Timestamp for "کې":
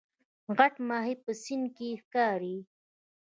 1.75-1.89